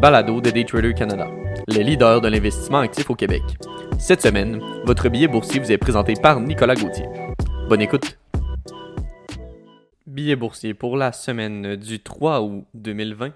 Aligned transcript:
balado 0.00 0.40
de 0.40 0.50
Daytrader 0.50 0.94
Canada, 0.94 1.28
le 1.68 1.82
leader 1.82 2.22
de 2.22 2.28
l'investissement 2.28 2.78
actif 2.78 3.10
au 3.10 3.14
Québec. 3.14 3.42
Cette 3.98 4.22
semaine, 4.22 4.58
votre 4.86 5.10
billet 5.10 5.28
boursier 5.28 5.60
vous 5.60 5.70
est 5.70 5.76
présenté 5.76 6.14
par 6.14 6.40
Nicolas 6.40 6.74
Gauthier. 6.74 7.04
Bonne 7.68 7.82
écoute. 7.82 8.18
Billet 10.06 10.36
boursier 10.36 10.72
pour 10.72 10.96
la 10.96 11.12
semaine 11.12 11.76
du 11.76 12.00
3 12.00 12.40
août 12.40 12.64
2020. 12.72 13.34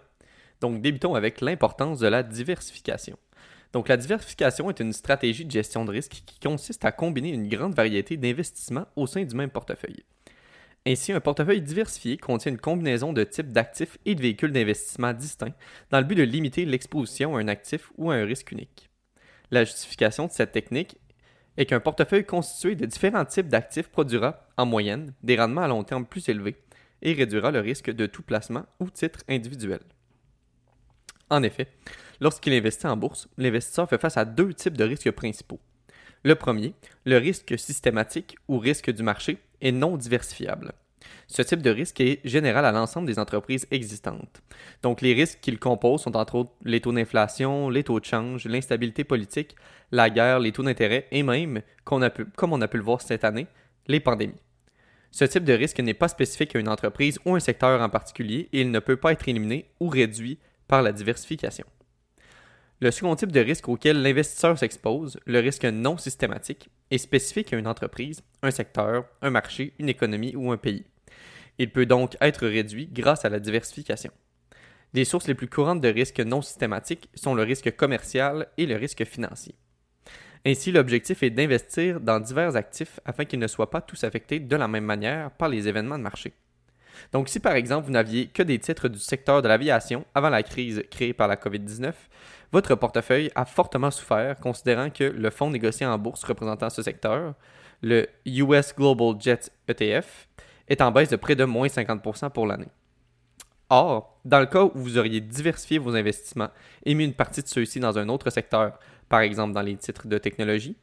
Donc 0.63 0.81
débutons 0.81 1.15
avec 1.15 1.43
l'importance 1.43 1.99
de 1.99 2.09
la 2.09 2.23
diversification. 2.23 3.19
Donc 3.75 3.89
la 3.89 3.99
diversification 3.99 4.71
est 4.71 4.81
une 4.81 4.95
stratégie 4.95 5.45
de 5.45 5.51
gestion 5.51 5.85
de 5.85 5.91
risque 5.91 6.23
qui 6.25 6.41
consiste 6.41 6.87
à 6.87 6.93
combiner 6.93 7.29
une 7.29 7.47
grande 7.47 7.75
variété 7.75 8.17
d'investissements 8.17 8.87
au 8.97 9.07
sein 9.07 9.23
du 9.23 9.35
même 9.37 9.51
portefeuille. 9.51 10.03
Ainsi, 10.87 11.13
un 11.13 11.21
portefeuille 11.21 11.63
diversifié 11.63 12.19
contient 12.19 12.53
une 12.53 12.59
combinaison 12.59 13.15
de 13.15 13.25
types 13.25 13.53
d'actifs 13.53 13.97
et 14.05 14.15
de 14.15 14.21
véhicules 14.21 14.53
d'investissement 14.53 15.15
distincts 15.15 15.55
dans 15.91 15.99
le 15.99 16.05
but 16.05 16.15
de 16.15 16.23
limiter 16.23 16.67
l'exposition 16.67 17.37
à 17.37 17.41
un 17.41 17.49
actif 17.49 17.91
ou 17.97 18.11
à 18.11 18.17
un 18.17 18.25
risque 18.27 18.53
unique. 18.53 18.91
La 19.51 19.65
justification 19.65 20.27
de 20.27 20.33
cette 20.33 20.53
technique 20.53 20.99
est 21.57 21.65
qu'un 21.65 21.81
portefeuille 21.81 22.27
constitué 22.27 22.75
de 22.75 22.85
différents 22.85 23.25
types 23.25 23.49
d'actifs 23.49 23.89
produira, 23.89 24.47
en 24.59 24.67
moyenne, 24.67 25.15
des 25.23 25.37
rendements 25.37 25.63
à 25.63 25.69
long 25.69 25.85
terme 25.85 26.05
plus 26.05 26.29
élevés 26.29 26.57
et 27.01 27.15
réduira 27.15 27.51
le 27.51 27.61
risque 27.61 27.91
de 27.91 28.05
tout 28.05 28.23
placement 28.23 28.67
ou 28.79 28.91
titre 28.91 29.21
individuel. 29.29 29.81
En 31.31 31.43
effet, 31.43 31.69
lorsqu'il 32.21 32.53
investit 32.53 32.87
en 32.87 32.97
bourse, 32.99 33.29
l'investisseur 33.39 33.89
fait 33.89 34.01
face 34.01 34.19
à 34.19 34.27
deux 34.27 34.53
types 34.53 34.77
de 34.77 34.85
risques 34.85 35.11
principaux. 35.13 35.61
Le 36.25 36.35
premier, 36.35 36.75
le 37.07 37.17
risque 37.17 37.59
systématique 37.59 38.37
ou 38.49 38.59
risque 38.59 38.91
du 38.91 39.03
marché, 39.03 39.39
est 39.61 39.73
non 39.73 39.97
diversifiable. 39.97 40.74
Ce 41.37 41.43
type 41.43 41.63
de 41.63 41.71
risque 41.71 42.01
est 42.01 42.21
général 42.25 42.65
à 42.65 42.71
l'ensemble 42.71 43.09
des 43.09 43.19
entreprises 43.19 43.67
existantes. 43.73 44.41
Donc 44.85 45.01
les 45.01 45.15
risques 45.15 45.41
qu'il 45.41 45.59
compose 45.59 46.03
sont 46.03 46.17
entre 46.17 46.37
autres 46.37 46.53
les 46.65 46.81
taux 46.81 46.93
d'inflation, 46.93 47.71
les 47.71 47.83
taux 47.83 47.99
de 47.99 48.05
change, 48.05 48.45
l'instabilité 48.45 49.03
politique, 49.03 49.57
la 49.91 50.11
guerre, 50.11 50.39
les 50.39 50.53
taux 50.53 50.63
d'intérêt 50.63 51.09
et 51.11 51.25
même, 51.25 51.63
comme 51.83 52.03
on 52.53 52.61
a 52.61 52.69
pu 52.69 52.77
le 52.77 52.85
voir 52.85 53.01
cette 53.01 53.25
année, 53.25 53.49
les 53.89 53.99
pandémies. 53.99 54.41
Ce 55.11 55.25
type 55.25 55.43
de 55.43 55.53
risque 55.53 55.81
n'est 55.81 55.93
pas 55.93 56.07
spécifique 56.07 56.55
à 56.55 56.61
une 56.61 56.69
entreprise 56.69 57.19
ou 57.25 57.35
un 57.35 57.41
secteur 57.41 57.81
en 57.81 57.89
particulier 57.89 58.49
et 58.53 58.61
il 58.61 58.71
ne 58.71 58.79
peut 58.79 58.97
pas 58.97 59.11
être 59.11 59.29
éliminé 59.29 59.69
ou 59.81 59.89
réduit 59.89 60.39
par 60.69 60.83
la 60.83 60.93
diversification. 60.93 61.67
Le 62.79 62.93
second 62.93 63.17
type 63.17 63.33
de 63.33 63.41
risque 63.41 63.69
auquel 63.69 64.03
l'investisseur 64.03 64.57
s'expose, 64.57 65.19
le 65.27 65.41
risque 65.41 65.65
non 65.65 65.99
systématique, 65.99 66.71
est 66.93 66.99
spécifique 66.99 67.53
à 67.53 67.57
une 67.57 67.67
entreprise, 67.67 68.23
un 68.45 68.53
secteur, 68.53 69.07
un 69.21 69.31
marché, 69.31 69.73
une 69.81 69.89
économie 69.89 70.37
ou 70.37 70.53
un 70.53 70.59
pays. 70.59 70.85
Il 71.59 71.71
peut 71.71 71.87
donc 71.87 72.17
être 72.21 72.47
réduit 72.47 72.89
grâce 72.93 73.25
à 73.25 73.29
la 73.29 73.41
diversification. 73.41 74.11
Les 74.93 75.05
sources 75.05 75.27
les 75.27 75.35
plus 75.35 75.49
courantes 75.49 75.81
de 75.81 75.89
risques 75.89 76.21
non 76.21 76.43
systématiques 76.43 77.09
sont 77.15 77.35
le 77.35 77.43
risque 77.43 77.75
commercial 77.77 78.47
et 78.57 78.67
le 78.67 78.77
risque 78.77 79.05
financier. 79.05 79.55
Ainsi, 80.47 80.73
l'objectif 80.73 81.23
est 81.23 81.31
d'investir 81.31 82.01
dans 82.01 82.21
divers 82.21 82.55
actifs 82.55 83.01
afin 83.05 83.25
qu'ils 83.25 83.39
ne 83.39 83.47
soient 83.47 83.71
pas 83.71 83.81
tous 83.81 84.05
affectés 84.05 84.41
de 84.41 84.57
la 84.57 84.69
même 84.69 84.85
manière 84.85 85.31
par 85.31 85.49
les 85.49 85.69
événements 85.69 85.99
de 85.99 86.03
marché. 86.03 86.35
Donc 87.13 87.29
si 87.29 87.41
par 87.41 87.55
exemple 87.55 87.87
vous 87.87 87.93
n'aviez 87.93 88.27
que 88.29 88.43
des 88.43 88.59
titres 88.59 88.89
du 88.89 88.99
secteur 88.99 89.43
de 89.43 89.49
l'aviation 89.49 90.05
avant 90.15 90.31
la 90.31 90.43
crise 90.43 90.83
créée 90.91 91.13
par 91.13 91.29
la 91.29 91.37
COVID-19, 91.37 91.93
votre 92.53 92.75
portefeuille 92.75 93.31
a 93.35 93.45
fortement 93.45 93.91
souffert 93.91 94.39
considérant 94.39 94.91
que 94.91 95.05
le 95.05 95.31
fonds 95.31 95.51
négocié 95.51 95.87
en 95.87 95.99
bourse 95.99 96.25
représentant 96.25 96.71
ce 96.71 96.83
secteur, 96.83 97.35
le 97.83 98.07
US 98.27 98.75
Global 98.77 99.21
Jet 99.21 99.51
ETF, 99.69 100.29
est 100.69 100.81
en 100.81 100.91
baisse 100.91 101.09
de 101.09 101.17
près 101.17 101.37
de 101.37 101.45
moins 101.45 101.67
50% 101.67 102.31
pour 102.31 102.47
l'année. 102.47 102.69
Or, 103.71 104.21
dans 104.25 104.41
le 104.41 104.47
cas 104.47 104.65
où 104.65 104.73
vous 104.75 104.99
auriez 104.99 105.21
diversifié 105.21 105.79
vos 105.79 105.97
investissements 105.97 106.51
et 106.85 106.95
mis 106.95 107.05
une 107.05 107.15
partie 107.15 107.43
de 107.43 107.49
ceux-ci 107.49 107.81
dans 107.81 107.99
un 107.99 108.09
autre 108.09 108.31
secteur, 108.31 108.79
par 109.09 109.21
exemple 109.21 109.55
dans 109.55 109.63
les 109.63 109.77
titres 109.77 110.07
de 110.07 110.19
technologie, 110.19 110.77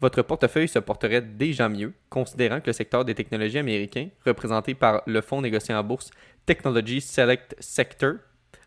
votre 0.00 0.22
portefeuille 0.22 0.68
se 0.68 0.78
porterait 0.78 1.22
déjà 1.22 1.68
mieux, 1.68 1.92
considérant 2.08 2.60
que 2.60 2.66
le 2.68 2.72
secteur 2.72 3.04
des 3.04 3.14
technologies 3.14 3.58
américains, 3.58 4.08
représenté 4.24 4.74
par 4.74 5.02
le 5.06 5.20
fonds 5.20 5.42
négocié 5.42 5.74
en 5.74 5.82
bourse 5.82 6.10
Technology 6.46 7.00
Select 7.00 7.56
Sector, 7.58 8.14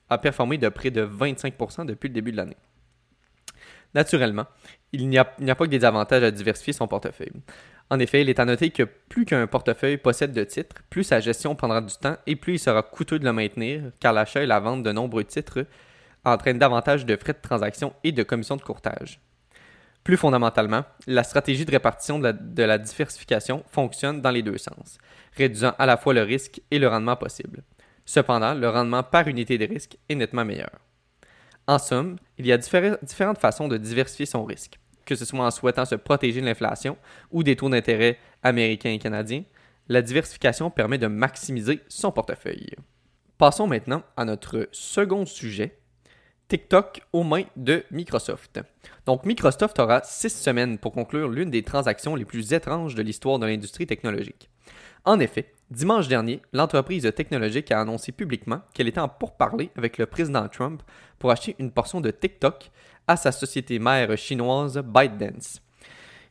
a 0.10 0.18
performé 0.18 0.58
de 0.58 0.68
près 0.68 0.92
de 0.92 1.06
25% 1.06 1.86
depuis 1.86 2.10
le 2.10 2.14
début 2.14 2.32
de 2.32 2.38
l'année. 2.38 2.58
Naturellement, 3.94 4.46
il 4.92 5.08
n'y 5.08 5.18
a, 5.18 5.22
a, 5.22 5.56
pas 5.56 5.66
que 5.66 5.70
des 5.70 5.86
avantages 5.86 6.24
à 6.24 6.32
diversifier 6.32 6.74
son 6.74 6.88
portefeuille. 6.88 7.32
En 7.92 8.00
effet, 8.00 8.22
il 8.22 8.30
est 8.30 8.40
à 8.40 8.46
noter 8.46 8.70
que 8.70 8.84
plus 8.84 9.26
qu'un 9.26 9.46
portefeuille 9.48 9.98
possède 9.98 10.32
de 10.32 10.46
titres, 10.46 10.78
plus 10.90 11.04
sa 11.04 11.20
gestion 11.20 11.56
prendra 11.56 11.82
du 11.82 11.94
temps 11.94 12.16
et 12.26 12.38
plus 12.38 12.54
il 12.54 12.60
sera 12.60 12.82
coûteux 12.84 13.20
de 13.20 13.26
le 13.26 13.34
maintenir, 13.34 13.92
car 14.00 14.14
l'achat 14.14 14.42
et 14.42 14.46
la 14.46 14.62
vente 14.62 14.82
de 14.82 14.94
nombreux 14.94 15.26
titres 15.26 15.66
entraînent 16.24 16.58
davantage 16.58 17.06
de 17.06 17.18
frais 17.18 17.34
de 17.34 17.42
transaction 17.42 17.94
et 18.06 18.14
de 18.14 18.24
commissions 18.24 18.56
de 18.56 18.62
courtage. 18.62 19.20
Plus 20.06 20.16
fondamentalement, 20.16 20.86
la 21.06 21.26
stratégie 21.26 21.66
de 21.66 21.72
répartition 21.72 22.18
de 22.18 22.64
la, 22.64 22.78
diversification 22.78 23.66
fonctionne 23.70 24.22
dans 24.22 24.32
les 24.32 24.42
deux 24.42 24.58
sens, 24.58 24.98
réduisant 25.36 25.74
à 25.78 25.86
la 25.86 25.98
fois 25.98 26.14
le 26.14 26.24
risque 26.24 26.62
et 26.72 26.80
le 26.80 26.88
rendement 26.88 27.18
possible. 27.18 27.62
Cependant, 28.06 28.54
le 28.54 28.70
rendement 28.70 29.04
par 29.04 29.28
unité 29.28 29.58
de 29.58 29.68
risque 29.68 29.98
est 30.08 30.16
nettement 30.16 30.46
meilleur. 30.46 30.72
En 31.68 31.78
somme, 31.78 32.16
il 32.38 32.48
y 32.48 32.54
a 32.54 32.58
différentes 32.58 33.38
façons 33.38 33.68
de 33.68 33.76
diversifier 33.76 34.26
son 34.26 34.46
risque, 34.46 34.80
que 35.06 35.16
ce 35.16 35.26
soit 35.26 35.46
en 35.46 35.52
souhaitant 35.52 35.86
se 35.86 35.96
protéger 35.96 36.42
de 36.42 36.46
l'inflation 36.46 36.98
ou 37.32 37.44
des 37.44 37.56
taux 37.56 37.70
d'intérêt 37.70 38.20
américains 38.44 38.92
et 38.92 39.00
canadiens. 39.00 39.44
La 39.90 40.02
diversification 40.02 40.70
permet 40.70 40.98
de 40.98 41.08
maximiser 41.08 41.82
son 41.88 42.12
portefeuille. 42.12 42.76
Passons 43.38 43.66
maintenant 43.66 44.04
à 44.16 44.26
notre 44.26 44.70
second 44.72 45.26
sujet, 45.26 45.80
TikTok 46.48 47.02
aux 47.12 47.24
mains 47.24 47.46
de 47.56 47.84
Microsoft. 47.90 48.60
Donc 49.08 49.26
Microsoft 49.26 49.80
aura 49.80 50.02
six 50.04 50.30
semaines 50.30 50.78
pour 50.78 50.92
conclure 50.92 51.30
l'une 51.30 51.50
des 51.50 51.64
transactions 51.64 52.16
les 52.16 52.26
plus 52.26 52.54
étranges 52.54 52.94
de 52.94 53.02
l'histoire 53.02 53.40
de 53.40 53.48
l'industrie 53.48 53.88
technologique. 53.88 54.51
En 55.04 55.20
effet, 55.20 55.52
dimanche 55.72 56.08
dernier, 56.08 56.42
l'entreprise 56.54 57.12
technologique 57.16 57.72
a 57.72 57.82
annoncé 57.82 58.12
publiquement 58.12 58.62
qu'elle 58.74 58.88
était 58.88 59.00
en 59.00 59.10
pourparlers 59.10 59.72
avec 59.76 59.98
le 59.98 60.06
président 60.06 60.48
Trump 60.48 60.84
pour 61.18 61.32
acheter 61.32 61.56
une 61.58 61.72
portion 61.72 62.02
de 62.02 62.12
TikTok 62.12 62.70
à 63.08 63.18
sa 63.18 63.32
société 63.32 63.80
mère 63.80 64.16
chinoise 64.16 64.78
ByteDance. 64.78 65.60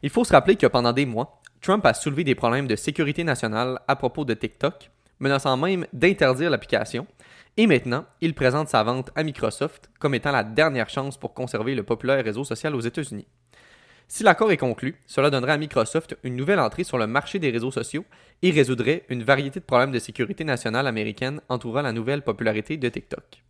Il 0.02 0.10
faut 0.10 0.24
se 0.24 0.32
rappeler 0.32 0.54
que 0.54 0.68
pendant 0.68 0.92
des 0.92 1.04
mois, 1.04 1.40
Trump 1.60 1.84
a 1.84 1.94
soulevé 1.94 2.22
des 2.22 2.36
problèmes 2.36 2.68
de 2.68 2.76
sécurité 2.76 3.24
nationale 3.24 3.80
à 3.88 3.96
propos 3.96 4.24
de 4.24 4.34
TikTok, 4.34 4.90
menaçant 5.18 5.56
même 5.56 5.84
d'interdire 5.92 6.48
l'application, 6.48 7.08
et 7.56 7.66
maintenant, 7.66 8.04
il 8.20 8.34
présente 8.34 8.68
sa 8.68 8.84
vente 8.84 9.10
à 9.16 9.24
Microsoft 9.24 9.90
comme 9.98 10.14
étant 10.14 10.30
la 10.30 10.44
dernière 10.44 10.88
chance 10.88 11.18
pour 11.18 11.34
conserver 11.34 11.74
le 11.74 11.82
populaire 11.82 12.24
réseau 12.24 12.44
social 12.44 12.74
aux 12.76 12.80
États-Unis. 12.80 13.26
Si 14.12 14.24
l'accord 14.24 14.50
est 14.50 14.56
conclu, 14.56 14.96
cela 15.06 15.30
donnerait 15.30 15.52
à 15.52 15.56
Microsoft 15.56 16.18
une 16.24 16.34
nouvelle 16.34 16.58
entrée 16.58 16.82
sur 16.82 16.98
le 16.98 17.06
marché 17.06 17.38
des 17.38 17.50
réseaux 17.50 17.70
sociaux 17.70 18.04
et 18.42 18.50
résoudrait 18.50 19.04
une 19.08 19.22
variété 19.22 19.60
de 19.60 19.64
problèmes 19.64 19.92
de 19.92 20.00
sécurité 20.00 20.42
nationale 20.42 20.88
américaine 20.88 21.40
entourant 21.48 21.82
la 21.82 21.92
nouvelle 21.92 22.22
popularité 22.22 22.76
de 22.76 22.88
TikTok. 22.88 23.44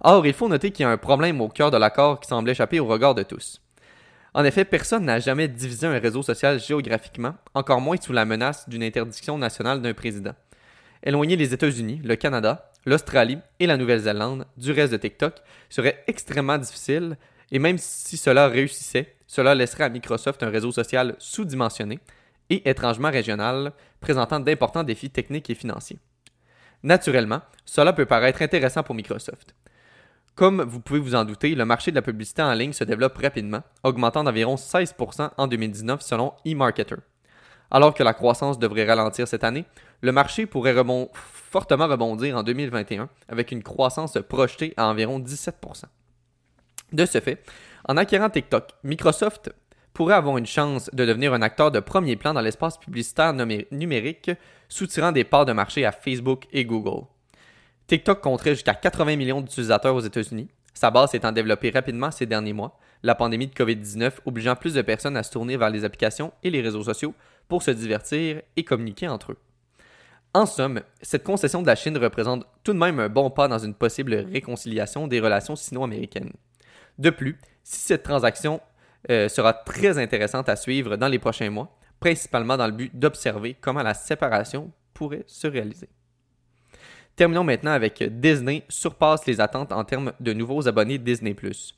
Or, 0.00 0.26
il 0.26 0.32
faut 0.32 0.48
noter 0.48 0.72
qu'il 0.72 0.82
y 0.82 0.86
a 0.86 0.90
un 0.90 0.96
problème 0.96 1.40
au 1.40 1.48
cœur 1.48 1.70
de 1.70 1.76
l'accord 1.76 2.18
qui 2.18 2.26
semble 2.26 2.50
échapper 2.50 2.80
au 2.80 2.86
regard 2.86 3.14
de 3.14 3.22
tous. 3.22 3.62
En 4.34 4.44
effet, 4.44 4.64
personne 4.64 5.04
n'a 5.04 5.20
jamais 5.20 5.46
divisé 5.46 5.86
un 5.86 6.00
réseau 6.00 6.24
social 6.24 6.58
géographiquement, 6.58 7.36
encore 7.54 7.80
moins 7.80 7.96
sous 7.96 8.12
la 8.12 8.24
menace 8.24 8.68
d'une 8.68 8.82
interdiction 8.82 9.38
nationale 9.38 9.82
d'un 9.82 9.94
président. 9.94 10.34
Éloigner 11.04 11.36
les 11.36 11.54
États-Unis, 11.54 12.00
le 12.02 12.16
Canada, 12.16 12.72
l'Australie 12.86 13.38
et 13.60 13.68
la 13.68 13.76
Nouvelle-Zélande 13.76 14.46
du 14.56 14.72
reste 14.72 14.90
de 14.90 14.96
TikTok 14.96 15.36
serait 15.70 16.02
extrêmement 16.08 16.58
difficile 16.58 17.16
et 17.52 17.58
même 17.58 17.78
si 17.78 18.16
cela 18.16 18.48
réussissait, 18.48 19.14
cela 19.26 19.54
laisserait 19.54 19.84
à 19.84 19.88
Microsoft 19.88 20.42
un 20.42 20.50
réseau 20.50 20.72
social 20.72 21.14
sous-dimensionné 21.18 21.98
et 22.50 22.68
étrangement 22.68 23.10
régional, 23.10 23.72
présentant 24.00 24.40
d'importants 24.40 24.84
défis 24.84 25.10
techniques 25.10 25.50
et 25.50 25.54
financiers. 25.54 25.98
Naturellement, 26.82 27.40
cela 27.64 27.92
peut 27.92 28.06
paraître 28.06 28.42
intéressant 28.42 28.82
pour 28.82 28.94
Microsoft. 28.94 29.54
Comme 30.34 30.62
vous 30.62 30.80
pouvez 30.80 31.00
vous 31.00 31.14
en 31.14 31.24
douter, 31.24 31.54
le 31.54 31.64
marché 31.64 31.90
de 31.90 31.96
la 31.96 32.02
publicité 32.02 32.42
en 32.42 32.52
ligne 32.52 32.74
se 32.74 32.84
développe 32.84 33.16
rapidement, 33.16 33.62
augmentant 33.82 34.22
d'environ 34.22 34.56
16% 34.56 35.30
en 35.36 35.46
2019 35.46 36.02
selon 36.02 36.34
eMarketer. 36.44 36.96
Alors 37.70 37.94
que 37.94 38.02
la 38.02 38.14
croissance 38.14 38.58
devrait 38.58 38.84
ralentir 38.84 39.26
cette 39.26 39.44
année, 39.44 39.64
le 40.02 40.12
marché 40.12 40.46
pourrait 40.46 40.74
fortement 41.14 41.88
rebondir 41.88 42.36
en 42.36 42.42
2021 42.42 43.08
avec 43.28 43.50
une 43.50 43.62
croissance 43.62 44.18
projetée 44.28 44.74
à 44.76 44.88
environ 44.88 45.18
17%. 45.18 45.84
De 46.92 47.04
ce 47.04 47.20
fait, 47.20 47.42
en 47.88 47.96
acquérant 47.96 48.30
TikTok, 48.30 48.70
Microsoft 48.84 49.50
pourrait 49.92 50.14
avoir 50.14 50.36
une 50.36 50.46
chance 50.46 50.90
de 50.92 51.04
devenir 51.04 51.32
un 51.32 51.42
acteur 51.42 51.70
de 51.70 51.80
premier 51.80 52.16
plan 52.16 52.34
dans 52.34 52.40
l'espace 52.40 52.78
publicitaire 52.78 53.32
numérique, 53.70 54.30
soutirant 54.68 55.12
des 55.12 55.24
parts 55.24 55.46
de 55.46 55.52
marché 55.52 55.84
à 55.84 55.92
Facebook 55.92 56.46
et 56.52 56.64
Google. 56.64 57.06
TikTok 57.86 58.20
compterait 58.20 58.54
jusqu'à 58.54 58.74
80 58.74 59.16
millions 59.16 59.40
d'utilisateurs 59.40 59.94
aux 59.94 60.00
États-Unis, 60.00 60.48
sa 60.74 60.90
base 60.90 61.14
étant 61.14 61.32
développée 61.32 61.70
rapidement 61.70 62.10
ces 62.10 62.26
derniers 62.26 62.52
mois, 62.52 62.78
la 63.02 63.14
pandémie 63.14 63.46
de 63.46 63.54
COVID-19 63.54 64.12
obligeant 64.26 64.56
plus 64.56 64.74
de 64.74 64.82
personnes 64.82 65.16
à 65.16 65.22
se 65.22 65.30
tourner 65.30 65.56
vers 65.56 65.70
les 65.70 65.84
applications 65.84 66.32
et 66.42 66.50
les 66.50 66.60
réseaux 66.60 66.82
sociaux 66.82 67.14
pour 67.48 67.62
se 67.62 67.70
divertir 67.70 68.42
et 68.56 68.64
communiquer 68.64 69.08
entre 69.08 69.32
eux. 69.32 69.38
En 70.34 70.44
somme, 70.44 70.82
cette 71.00 71.24
concession 71.24 71.62
de 71.62 71.66
la 71.66 71.76
Chine 71.76 71.96
représente 71.96 72.46
tout 72.62 72.74
de 72.74 72.78
même 72.78 73.00
un 73.00 73.08
bon 73.08 73.30
pas 73.30 73.48
dans 73.48 73.58
une 73.58 73.72
possible 73.72 74.14
réconciliation 74.30 75.06
des 75.06 75.20
relations 75.20 75.56
sino-américaines. 75.56 76.32
De 76.98 77.10
plus, 77.10 77.38
si 77.62 77.80
cette 77.80 78.02
transaction 78.02 78.60
euh, 79.10 79.28
sera 79.28 79.52
très 79.52 79.98
intéressante 79.98 80.48
à 80.48 80.56
suivre 80.56 80.96
dans 80.96 81.08
les 81.08 81.18
prochains 81.18 81.50
mois, 81.50 81.76
principalement 82.00 82.56
dans 82.56 82.66
le 82.66 82.72
but 82.72 82.98
d'observer 82.98 83.56
comment 83.60 83.82
la 83.82 83.94
séparation 83.94 84.70
pourrait 84.94 85.24
se 85.26 85.46
réaliser. 85.46 85.88
Terminons 87.14 87.44
maintenant 87.44 87.70
avec 87.70 88.02
Disney 88.20 88.64
surpasse 88.68 89.26
les 89.26 89.40
attentes 89.40 89.72
en 89.72 89.84
termes 89.84 90.12
de 90.20 90.32
nouveaux 90.32 90.68
abonnés 90.68 90.98
Disney⁇ 90.98 91.32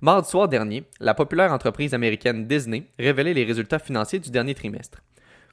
Mardi 0.00 0.30
soir 0.30 0.48
dernier, 0.48 0.84
la 1.00 1.12
populaire 1.12 1.52
entreprise 1.52 1.92
américaine 1.92 2.46
Disney 2.46 2.86
révélait 2.98 3.34
les 3.34 3.44
résultats 3.44 3.80
financiers 3.80 4.20
du 4.20 4.30
dernier 4.30 4.54
trimestre. 4.54 5.02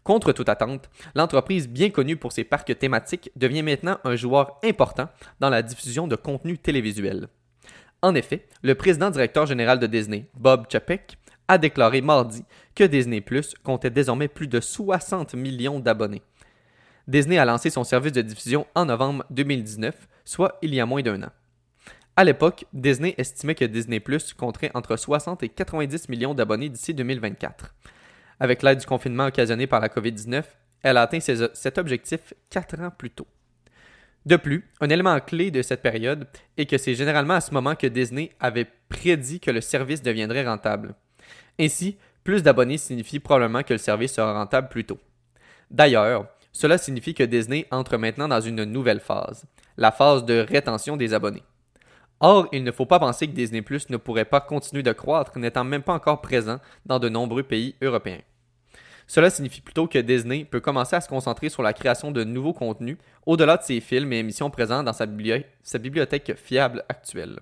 Contre 0.03 0.31
toute 0.33 0.49
attente, 0.49 0.87
l'entreprise 1.15 1.67
bien 1.67 1.89
connue 1.89 2.15
pour 2.15 2.31
ses 2.31 2.43
parcs 2.43 2.77
thématiques 2.77 3.31
devient 3.35 3.63
maintenant 3.63 3.97
un 4.03 4.15
joueur 4.15 4.59
important 4.63 5.09
dans 5.39 5.49
la 5.49 5.63
diffusion 5.63 6.07
de 6.07 6.15
contenu 6.15 6.59
télévisuel. 6.59 7.27
En 8.05 8.13
effet, 8.13 8.45
le 8.61 8.75
président 8.75 9.09
directeur 9.09 9.47
général 9.47 9.79
de 9.79 9.87
Disney, 9.87 10.27
Bob 10.35 10.67
Chapek, 10.71 11.17
a 11.47 11.57
déclaré 11.57 12.01
mardi 12.01 12.43
que 12.75 12.83
Disney 12.83 13.19
Plus 13.19 13.55
comptait 13.63 13.89
désormais 13.89 14.27
plus 14.27 14.47
de 14.47 14.59
60 14.59 15.33
millions 15.33 15.79
d'abonnés. 15.79 16.21
Disney 17.07 17.39
a 17.39 17.45
lancé 17.45 17.71
son 17.71 17.83
service 17.83 18.11
de 18.11 18.21
diffusion 18.21 18.67
en 18.75 18.85
novembre 18.85 19.25
2019, 19.31 20.07
soit 20.23 20.59
il 20.61 20.75
y 20.75 20.79
a 20.79 20.85
moins 20.85 21.01
d'un 21.01 21.23
an. 21.23 21.31
À 22.15 22.23
l'époque, 22.23 22.65
Disney 22.73 23.15
estimait 23.17 23.55
que 23.55 23.65
Disney 23.65 23.99
Plus 23.99 24.35
compterait 24.35 24.69
entre 24.75 24.97
60 24.97 25.41
et 25.41 25.49
90 25.49 26.07
millions 26.07 26.35
d'abonnés 26.35 26.69
d'ici 26.69 26.93
2024. 26.93 27.73
Avec 28.39 28.61
l'aide 28.61 28.81
du 28.81 28.85
confinement 28.85 29.25
occasionné 29.25 29.65
par 29.65 29.79
la 29.79 29.89
COVID-19, 29.89 30.43
elle 30.83 30.97
a 30.97 31.01
atteint 31.01 31.19
cet 31.19 31.79
objectif 31.79 32.35
quatre 32.51 32.79
ans 32.79 32.91
plus 32.95 33.09
tôt. 33.09 33.25
De 34.25 34.37
plus, 34.37 34.67
un 34.81 34.89
élément 34.89 35.19
clé 35.19 35.51
de 35.51 35.61
cette 35.61 35.83
période 35.83 36.27
est 36.57 36.65
que 36.65 36.79
c'est 36.79 36.95
généralement 36.95 37.35
à 37.35 37.41
ce 37.41 37.53
moment 37.53 37.75
que 37.75 37.85
Disney 37.85 38.31
avait 38.39 38.67
prédit 38.89 39.39
que 39.39 39.51
le 39.51 39.61
service 39.61 40.01
deviendrait 40.01 40.47
rentable. 40.47 40.95
Ainsi, 41.59 41.97
plus 42.23 42.41
d'abonnés 42.41 42.79
signifie 42.79 43.19
probablement 43.19 43.61
que 43.61 43.73
le 43.73 43.79
service 43.79 44.13
sera 44.13 44.33
rentable 44.33 44.69
plus 44.69 44.83
tôt. 44.83 44.97
D'ailleurs, 45.69 46.25
cela 46.51 46.79
signifie 46.79 47.13
que 47.13 47.23
Disney 47.23 47.67
entre 47.69 47.97
maintenant 47.97 48.27
dans 48.27 48.41
une 48.41 48.63
nouvelle 48.63 48.99
phase, 48.99 49.45
la 49.77 49.91
phase 49.91 50.25
de 50.25 50.39
rétention 50.49 50.97
des 50.97 51.13
abonnés. 51.13 51.43
Or, 52.19 52.47
il 52.51 52.63
ne 52.63 52.71
faut 52.71 52.85
pas 52.85 52.99
penser 52.99 53.27
que 53.27 53.33
Disney 53.33 53.61
Plus 53.61 53.89
ne 53.89 53.97
pourrait 53.97 54.25
pas 54.25 54.41
continuer 54.41 54.81
de 54.83 54.93
croître 54.93 55.37
n'étant 55.37 55.65
même 55.65 55.83
pas 55.83 55.93
encore 55.93 56.21
présent 56.21 56.59
dans 56.85 56.97
de 56.97 57.09
nombreux 57.09 57.43
pays 57.43 57.75
européens. 57.81 58.21
Cela 59.07 59.29
signifie 59.29 59.61
plutôt 59.61 59.87
que 59.87 59.99
Disney 59.99 60.45
peut 60.45 60.59
commencer 60.59 60.95
à 60.95 61.01
se 61.01 61.07
concentrer 61.09 61.49
sur 61.49 61.61
la 61.61 61.73
création 61.73 62.11
de 62.11 62.23
nouveaux 62.23 62.53
contenus 62.53 62.97
au-delà 63.25 63.57
de 63.57 63.63
ses 63.63 63.79
films 63.79 64.11
et 64.13 64.19
émissions 64.19 64.49
présents 64.49 64.83
dans 64.83 64.93
sa, 64.93 65.05
bibliothèque 65.05 66.33
fiable 66.35 66.83
actuelle. 66.89 67.39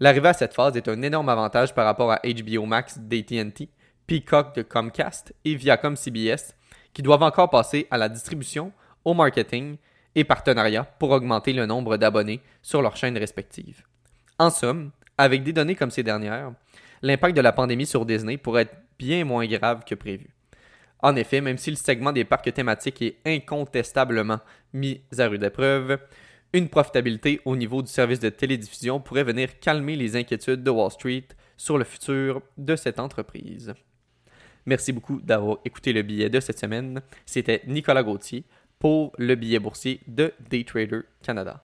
L'arrivée 0.00 0.30
à 0.30 0.32
cette 0.32 0.54
phase 0.54 0.76
est 0.76 0.88
un 0.88 1.00
énorme 1.02 1.28
avantage 1.28 1.74
par 1.74 1.84
rapport 1.84 2.10
à 2.10 2.20
HBO 2.24 2.66
Max 2.66 2.98
d'AT&T, 2.98 3.68
Peacock 4.06 4.56
de 4.56 4.62
Comcast 4.62 5.32
et 5.44 5.54
Viacom 5.54 5.94
CBS, 5.94 6.56
qui 6.92 7.02
doivent 7.02 7.22
encore 7.22 7.50
passer 7.50 7.86
à 7.90 7.98
la 7.98 8.08
distribution, 8.08 8.72
au 9.04 9.14
marketing 9.14 9.76
et 10.14 10.24
partenariat 10.24 10.84
pour 10.84 11.10
augmenter 11.10 11.52
le 11.52 11.66
nombre 11.66 11.96
d'abonnés 11.96 12.40
sur 12.62 12.82
leurs 12.82 12.96
chaînes 12.96 13.18
respectives. 13.18 13.82
En 14.38 14.50
somme, 14.50 14.90
avec 15.16 15.44
des 15.44 15.52
données 15.52 15.76
comme 15.76 15.90
ces 15.90 16.02
dernières, 16.02 16.52
l'impact 17.02 17.36
de 17.36 17.40
la 17.40 17.52
pandémie 17.52 17.86
sur 17.86 18.04
Disney 18.04 18.36
pourrait 18.36 18.62
être 18.62 18.76
bien 18.98 19.24
moins 19.24 19.46
grave 19.46 19.84
que 19.84 19.94
prévu. 19.94 20.28
En 21.02 21.16
effet, 21.16 21.40
même 21.40 21.58
si 21.58 21.70
le 21.70 21.76
segment 21.76 22.12
des 22.12 22.24
parcs 22.24 22.52
thématiques 22.54 23.02
est 23.02 23.16
incontestablement 23.26 24.38
mis 24.72 25.02
à 25.18 25.26
rude 25.26 25.42
épreuve, 25.42 25.98
une 26.52 26.68
profitabilité 26.68 27.40
au 27.44 27.56
niveau 27.56 27.82
du 27.82 27.90
service 27.90 28.20
de 28.20 28.28
télédiffusion 28.28 29.00
pourrait 29.00 29.24
venir 29.24 29.58
calmer 29.58 29.96
les 29.96 30.16
inquiétudes 30.16 30.62
de 30.62 30.70
Wall 30.70 30.90
Street 30.90 31.26
sur 31.56 31.76
le 31.76 31.84
futur 31.84 32.42
de 32.56 32.76
cette 32.76 33.00
entreprise. 33.00 33.74
Merci 34.64 34.92
beaucoup 34.92 35.20
d'avoir 35.20 35.58
écouté 35.64 35.92
le 35.92 36.02
billet 36.02 36.30
de 36.30 36.38
cette 36.38 36.58
semaine. 36.58 37.02
C'était 37.26 37.62
Nicolas 37.66 38.04
Gauthier 38.04 38.44
pour 38.78 39.12
le 39.18 39.34
billet 39.34 39.58
boursier 39.58 40.00
de 40.06 40.32
Daytrader 40.48 41.00
Canada. 41.22 41.60